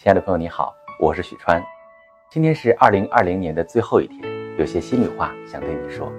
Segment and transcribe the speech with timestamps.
[0.00, 1.60] 亲爱的朋友，你好，我是许川。
[2.30, 4.20] 今天是二零二零年的最后一天，
[4.56, 6.12] 有些心里话想对你说。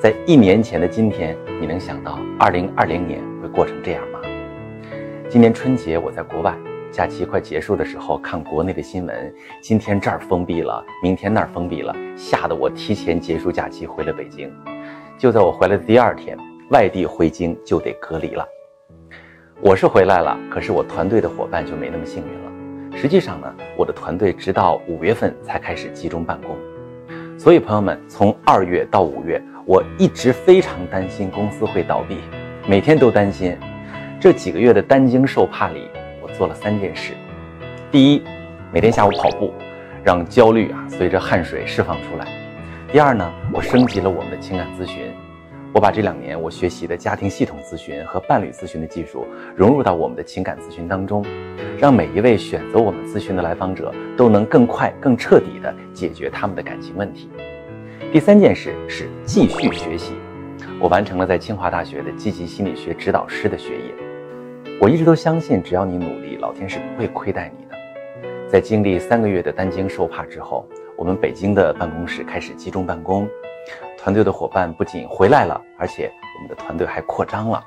[0.00, 4.20] 在一年前的今天，你能想到二零二零年会过成这样吗？
[5.28, 6.56] 今年春节我在国外，
[6.90, 14.50] 假期快结束的时候看国内的新闻，今天这儿封闭了，明天那儿封闭了，吓得我提前结束假期回了北京。
[15.18, 16.38] 就在我回来的第二天，
[16.70, 18.48] 外地回京就得隔离了。
[19.60, 22.53] 我是回来了，可是我团队的伙伴就没那么幸运了。
[22.96, 26.56] 实际上呢，我的团队直到五月份才开始集中办公。
[27.38, 32.18] 所以朋友们，从二月到五月，我一直非常担心公司会倒闭，
[32.66, 33.56] 每天都担心。
[34.20, 35.88] 这几个月的担惊受怕里，
[36.22, 37.12] 我做了三件事：
[37.90, 38.22] 第一，
[38.72, 39.52] 每天下午跑步，
[40.02, 42.24] 让焦虑啊随着汗水释放出来；
[42.90, 45.12] 第二呢，我升级了我们的情感咨询。
[45.74, 49.26] 我把这两年我学习的家庭系统咨询和伴侣咨询的技术
[49.56, 51.24] 融入到我们的情感咨询当中，
[51.84, 57.28] 让每一位选择我们咨询的来访者都能更快、更彻底地解决他们的感情问题。
[58.10, 60.14] 第三件事是继续学习，
[60.80, 63.94] 我完成了在清华大学的积极心理学指导师的学业。
[64.80, 67.76] 我一直都相信，只要你努力，老天是不会亏待你的。
[68.48, 73.28] 在经历三个月的担惊受怕之后，我们北京的办公室开始集中办公。
[73.98, 77.62] 团队的伙伴不仅回来了，而且我们的团队还扩张了。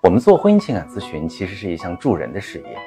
[0.00, 2.78] 我们做婚姻情感咨询其实是一项助人的事业，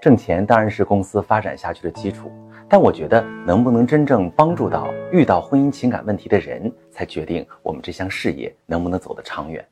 [0.00, 2.30] 挣钱当然是公司发展下去的基础，
[2.68, 9.66] 但我觉得能不能真正帮助到遇到婚姻情感问题的人，才决定我们这项事业能不能走得长远。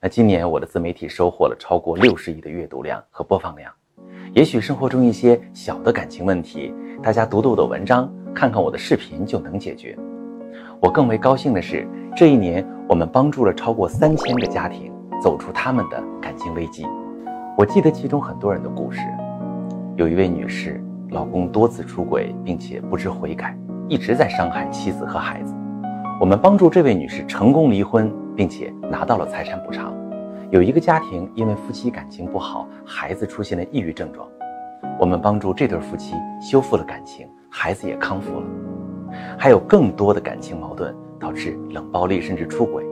[0.00, 3.72] 那今年我的自媒体收获了超过六十亿的阅读量和播放量，
[4.34, 9.96] 也许生活中一些小的感情问题，大家读读我的文章，看看我的视频就能解决。
[10.80, 11.86] 我更为高兴的是，
[12.16, 16.84] 这一年我们帮助了超过三千个家庭走出他们的感情危机。
[17.56, 19.00] 我记得其中很多人的故事，
[19.96, 23.56] 有一位女士，老公多次出轨，并且不知悔改，
[23.88, 25.54] 一直在伤害妻子和孩子。
[26.20, 29.94] 我们帮助这位女士成功离婚，并且拿到了财产补偿。
[30.50, 34.28] 有一个家庭因为夫妻感情不好，孩子出现了抑郁症状，
[35.00, 38.46] 我们帮助这对夫妻修复了感情，孩子也康复了。
[39.38, 42.84] 还有更多的感情矛盾导致冷暴力甚至出轨。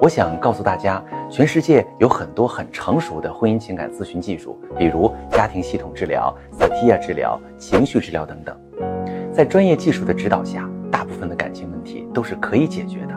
[0.00, 8.56] 我想告诉大家，全世界有很多很成熟的婚姻情感咨询技术，比如家庭系统治疗、萨提亚治疗、情绪治疗等等。
[9.32, 13.14] 在专业技术的指导下，大部分的感情问题都是可以解决的。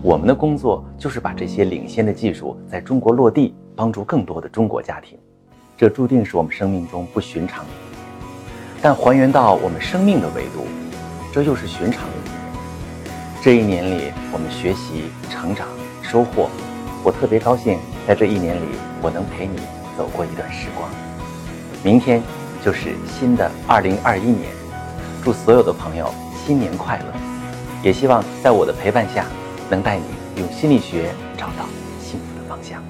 [0.00, 5.18] 我们的工作就是把这些领先的技术在中国落地，帮助更多的中国家庭。
[5.76, 7.70] 这注定是我们生命中不寻常的，
[8.80, 10.64] 但还原到我们生命的维度。
[11.34, 12.38] 这又是寻常的一年。
[13.42, 15.68] 这一年里，我们学习、成长、
[16.10, 16.48] 收获。
[17.04, 18.66] 我特别高兴，在这一年里，
[19.02, 19.58] 我能陪你
[19.96, 20.90] 走过一段时光。
[21.84, 22.22] 明天
[22.64, 24.50] 就是新的2021年，
[25.22, 26.10] 祝所有的朋友
[26.44, 27.14] 新年快乐！
[27.84, 29.26] 也希望在我的陪伴下，
[29.70, 30.04] 能带你
[30.40, 31.68] 用心理学找到
[32.00, 32.82] 幸福的方向。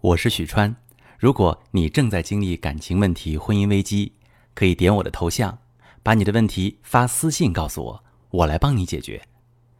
[0.00, 0.74] 我是许川。
[1.16, 4.12] 如果你正在经历感情问题、婚姻危机，
[4.54, 5.56] 可以点我的头像。
[6.02, 9.20] 把你的问题发私信告诉我，我来帮你解决。